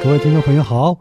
[0.00, 0.96] 各位听众朋友好，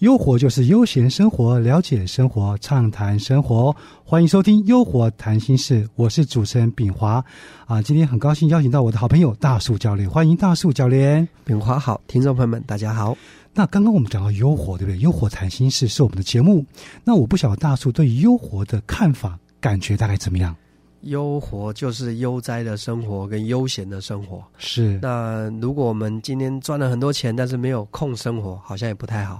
[0.00, 7.24] 优活就是悠闲生活，了解生活，畅谈生活，欢迎收听优活谈心事，我是主持人炳华
[7.64, 11.26] 啊，今天很高兴邀请到我的好朋友大树教练，欢迎大树教练。
[11.44, 13.16] 炳华好，听众朋友们大家好。
[13.54, 14.98] 那刚刚我们讲到优活，对不对？
[14.98, 16.62] 优活谈心事是我们的节目，
[17.04, 20.54] 那我不晓得大树对优活的看法、感觉大概怎么样？
[21.02, 24.42] 悠活就是悠哉的生活跟悠闲的生活。
[24.58, 24.98] 是。
[25.00, 29.36] 那如果我们今天赚了很多钱，但是没有空生活，好像也不太好；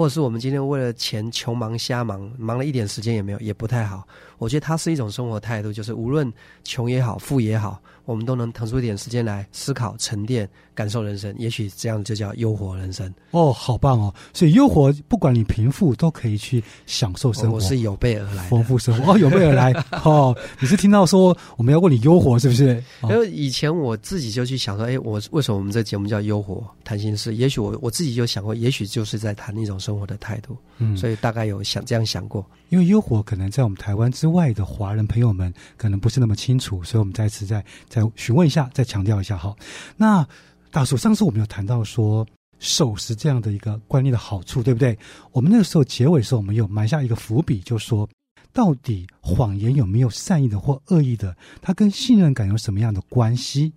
[0.00, 4.02] 或者是我们今天为了钱穷忙瞎忙，忙了一点时间也没有，也不太好。
[4.38, 6.32] 我觉得它是一种生活态度，就是无论
[6.64, 11.34] 穷也好，富也好，我们都能腾出一点时间来思考、沉淀、感受人生。
[11.36, 13.12] 也许这样就叫优活人生。
[13.32, 14.14] 哦，好棒哦！
[14.32, 17.56] 所以优活，不管你贫富，都可以去享受生活。
[17.56, 19.70] 我是有备而来，丰富生活哦，有备而来
[20.02, 20.34] 哦。
[20.58, 22.82] 你是听到说我们要问你优活是不是？
[23.02, 27.34] 因为以前我自己就去想说，哎，我为什么我们这节目叫优活谈心事？
[27.34, 30.56] 也许我我自己就想过，也许就是在谈一种生活的态度。
[30.78, 32.44] 嗯，所以大概有想这样想过。
[32.68, 39.54] 因为优活可能在我们台湾之外的华人朋友们可能不是那么清楚，所以我们再次再再询问一下，再强调一下哈。
[39.96, 40.26] 那
[40.70, 42.26] 大叔，上次我们有谈到说
[42.58, 44.96] 守时这样的一个观念的好处，对不对？
[45.32, 48.08] 我们那个时候结尾的时候，我们有埋下一个伏笔，就说
[48.52, 51.36] 到底谎言有没有善意的或恶意的？
[51.60, 53.72] 它跟信任感有什么样的关系？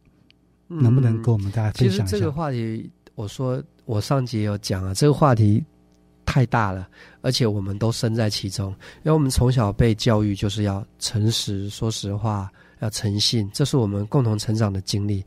[0.67, 2.17] 能不能跟我们大家分享一下？
[2.17, 5.63] 这个话题，我说我上集有讲啊，这个话题。
[6.33, 6.87] 太大了，
[7.21, 8.71] 而且我们都身在其中，
[9.03, 15.23] 因为我们从小被教育就是要诚实、说实话、要诚信，这是我们共同成长的经历。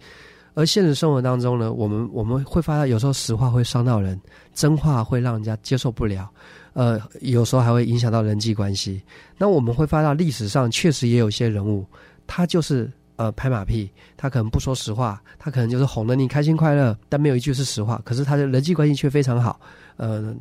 [0.55, 4.21] 而现实生活当中呢，我们我们会发现，有时候实话会伤到人，
[4.53, 6.29] 真话会让人家接受不了，
[6.73, 9.01] 呃，有时候还会影响到人际关系。
[9.39, 11.87] 那我们会发现，历史上确实也有些人物，
[12.27, 19.61] 他就是呃拍马屁，他可能不说实话，他可能就是哄得你开心快乐，但没有一句是实话，可是他的人际关系却非常好，
[19.97, 20.35] 呃。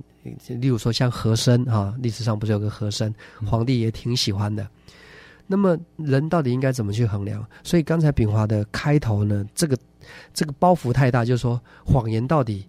[0.48, 3.14] 例如说像和珅啊，历史上不是有个和珅，
[3.46, 4.68] 皇帝也挺喜欢的。
[5.46, 7.46] 那么人到底应该怎么去衡量？
[7.64, 9.78] 所以刚才炳华的开头呢，这个
[10.34, 12.68] 这个包袱太大，就是说谎言到底，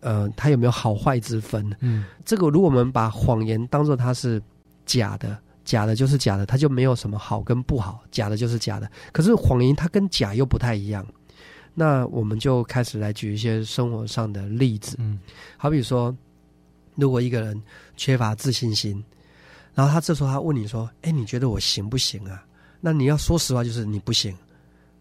[0.00, 1.70] 呃，它有没有好坏之分？
[1.80, 4.40] 嗯，这个如果我们把谎言当做它是
[4.86, 8.90] 假的，假的就是假的，它就没有什么好跟不好，假的就是假的。
[9.12, 11.06] 可是谎言它跟假又不太一样，
[11.74, 15.18] 那我们就开始来举一些生活上的例子，嗯，
[15.56, 16.14] 好比说。
[16.96, 17.60] 如果一个人
[17.96, 19.02] 缺乏自信心，
[19.74, 22.44] 然后他这时候他问你说：“哎，你觉得我行不行啊？”
[22.80, 24.32] 那你要说实话，就是你不行。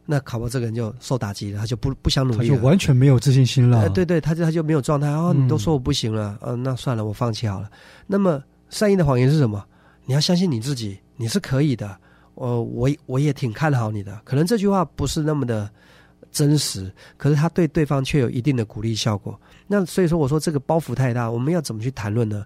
[0.04, 3.88] 那考博这个人就受打击了，他就不不想努力，他就完全没有自信心了。
[3.90, 5.36] 对对，他就他就没有状态哦。
[5.38, 7.70] 你都说我不行了，嗯，那算了，我放弃好了。
[8.08, 9.64] 那么善意的谎言是什么？
[10.06, 11.98] 你要相信你自己，你是可以的。
[12.36, 14.20] 呃，我我也挺看好你的。
[14.24, 15.70] 可能这句话不是那么的。
[16.32, 19.40] 真实，可是他对对方却有一定的鼓励效果。
[19.68, 22.44] 那所以说，我说这个包袱太大，我们要怎么去谈论呢？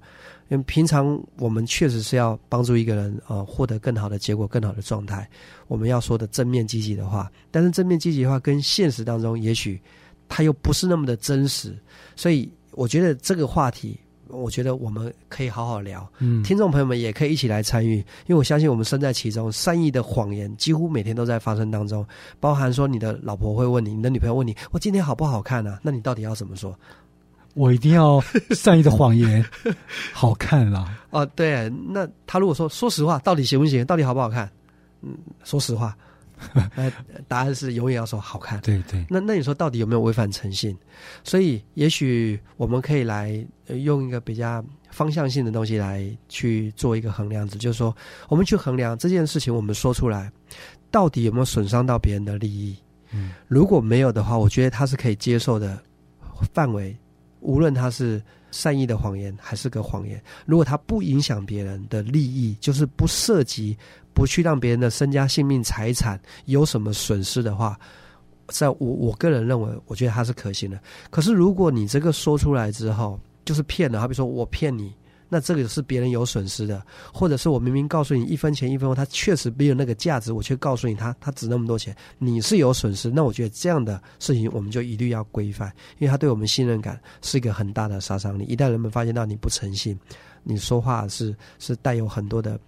[0.50, 5.26] 因为平常我们确实是要帮助一个人呃获得更好的结果、更好的状态。
[5.70, 9.82] 我们要说的正面积极的话，但是正面积极的话跟现实当中，也许
[10.28, 11.74] 他又不是那么的真实。
[12.14, 13.98] 所以我觉得这个话题。
[14.30, 22.06] 我觉得我们可以好好聊，嗯，听众朋友们也可以一起来参与，因为我相信我们身在其中，善意的谎言几乎每天都在发生当中，
[22.40, 25.80] 包含说你的老婆会问你，你的女朋友问你，我今天好不好看啊？
[25.82, 26.78] 那你到底要怎么说？
[27.54, 28.22] 我一定要
[28.52, 29.44] 善意的谎言，
[30.14, 30.96] 好看啦。
[31.10, 33.84] 哦，对，那他如果说说实话，到底行不行？
[33.84, 34.48] 到底好不好看？
[35.02, 35.98] 嗯，说实话。
[36.76, 36.92] 那
[37.28, 38.60] 答案是永远要说好看。
[38.62, 39.06] 对对。
[39.10, 40.78] 那那你说到底有没有违反诚信？
[41.24, 47.96] 所以也许我们可以来用一个比较方向性的东西来去做一个衡量值，就是说
[48.30, 50.32] 我们去衡量这件事情，我们说出来
[50.92, 52.78] 到底有没有损伤到别人的利益？
[53.12, 55.82] 嗯，如果没有的话，我觉得它是可以接受的
[56.54, 56.96] 范围。
[57.40, 58.22] 无论他是
[58.52, 63.78] 善意的谎言还是个谎言，如果他不影响别人的利益，就是不涉及。
[64.14, 67.80] 不去让别人的身家性命财产有什么损失的话，
[68.48, 70.82] 在我我个人认为，我觉得他是可行的。
[71.12, 74.92] 可是如果你这个说出来之后就是骗了，好比说我骗你，
[75.30, 76.82] 那这个是别人有损失的，
[77.14, 83.10] 或者是我明明告诉你一分钱一分货，它确实没有那个价值，我却告诉你它它值那么多钱，你是有损失。
[83.10, 88.44] 那我觉得这样的事情我们就一律要规范，因为它对我们信任感是一个很大的杀伤力。
[88.46, 90.00] 一旦人们发现到你不诚信，
[90.44, 92.60] 你说话是是带有很多的。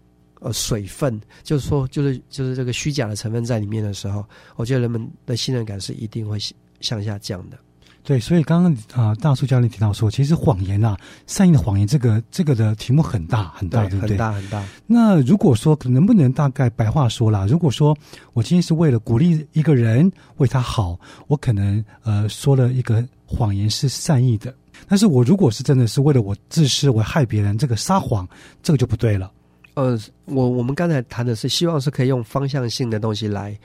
[0.42, 4.24] 呃，水分就是说，就是就是这个虚假的成分在里面的时候，
[4.56, 6.40] 我觉得人们的信任感是一定会
[6.80, 7.60] 向下降的。
[8.04, 10.98] 对，所以刚刚啊、大叔教练提到说，其实谎言啊，
[11.28, 14.10] 善意的谎言这个这个的题目很大很大，对不对？
[14.12, 14.64] 很大很大。
[14.88, 17.46] 那如果说能不能大概白话说啦？
[17.46, 17.96] 如果说
[18.34, 24.52] 我今天是为了鼓励一个人为他好，我可能呃说了一个谎言是善意的，
[24.88, 28.28] 但是我如果是真的是为了我自私，我害别人，这个撒谎，
[28.64, 29.32] 这个就不对了。
[29.76, 33.58] 呃，我我们刚才谈的是希望是可以用方向性的东西来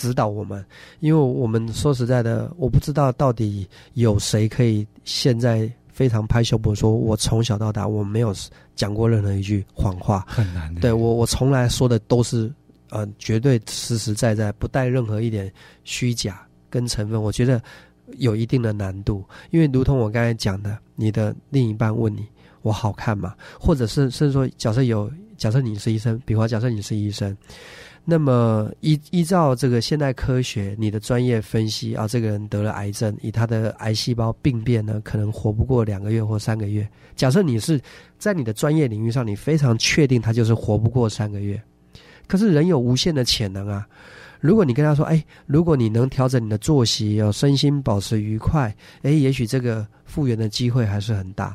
[0.00, 0.64] 指导我们，
[1.00, 8.34] 因为我们说实在的，我不知道到底有谁可以现在非常拍胸脯说，我从小到大我没有
[8.74, 10.80] 讲过任何一句谎话，很难的。
[10.80, 12.50] 对我我从来说的都是
[12.88, 15.52] 呃绝对实实在在，不带任何一点
[15.84, 17.60] 虚假跟成分，我觉得
[18.16, 22.26] 有一定的难度，因为如同我刚才讲的，你的另一半问你
[22.62, 23.34] 我好看吗？
[23.60, 27.36] 或者是甚至说，假设有假设你是医生，比方假设你是医生。
[28.04, 36.88] 那么依依照这个现代科学，你的专业分析啊，这个人得了癌症，以他的癌细胞病变呢，可能活不过两个月或三个月。
[37.14, 37.80] 假设你是
[38.18, 41.62] 在你的专业领域上，你非常确定他就是活不过三个月，
[42.26, 43.86] 可是人有无限的潜能啊。
[44.40, 51.54] 如果你跟他说，哎，如果你能调整你的作息，要身心保持愉快，哎，也许这个复原的机会还是很大。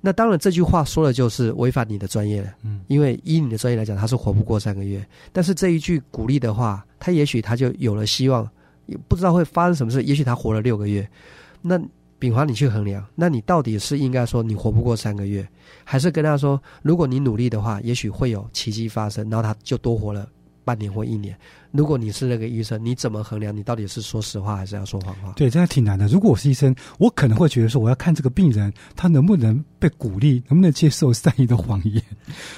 [0.00, 2.48] 那当然，这句话说的就是违反你的专业了。
[2.62, 5.06] 嗯，因为依你的专业来讲，他是活不过三个月。
[5.30, 8.48] 但是这一句鼓励的话，他也许他就有了希望，
[8.86, 10.02] 也不知道会发生什么事。
[10.02, 11.06] 也许他活了六个月。
[11.60, 11.78] 那
[12.18, 15.46] 炳华，你去衡量，那你到底是应该说你活不过三个月，
[15.84, 20.26] 还是跟他说，如果你努力的话，也许会有奇迹发生，然后他就多活了
[20.64, 21.38] 半年或一年。
[21.72, 25.32] 如果你是那个医生，你怎么衡量你到底是说实话还是要说谎话？
[25.36, 26.06] 对，这样挺难的。
[26.08, 32.02] 如果我是医生，我可能会觉得说，我要看这个病人他能不能被鼓励，能不能接受善意的谎言，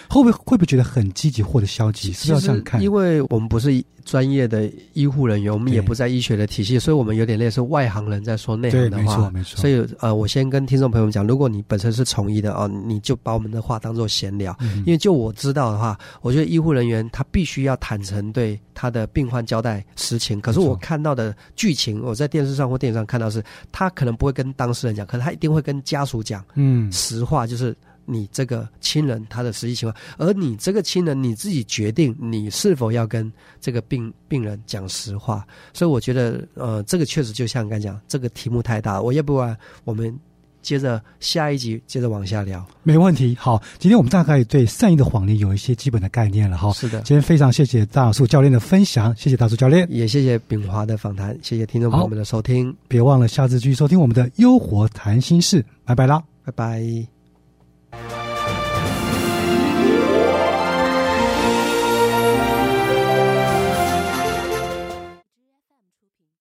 [0.09, 2.13] 会不会会不会觉得很积极或者消极？
[2.13, 2.81] 是要这样看？
[2.83, 9.03] 因为我们不是专业的医护人员，我们也不在医学的体系，所以我们有点类似外行人在说内行，的话。
[9.03, 9.61] 没错，没错。
[9.61, 14.57] 所以呃，我先跟听众朋友们讲，如果你本身是从医的哦，你就把我们的话当做闲聊。
[14.61, 20.41] 嗯因为就我知道的话，我觉得医护人员他必须要坦诚对他的病患交代实情。
[20.41, 35.47] 可是我看到的剧情，我在电视上或电影上看到是，他可能不会跟当事人讲，可是他一定会跟家属讲嗯，实话，就是你这个亲人他的实际情况，而你这个亲人你自己决定你是否要跟这个病病人讲实话。
[35.73, 40.19] 所以我觉得，呃，这个确实就像刚才讲，这个题目太大，我要不然我们
[40.63, 42.65] 接着下一集接着往下聊。
[42.83, 43.37] 没问题。
[43.39, 46.73] 好，今天我们大概对善意的谎言有一些基本的概念了哈。
[46.73, 49.87] 是的，今天非常谢谢大树教练的分享，谢谢大树教练。
[49.91, 56.23] 也谢谢炳华的访谈，谢谢听众朋友们的收听，别忘了下次继续收听我们的《优活谈心事》，拜拜啦。
[56.45, 57.22] 拜拜。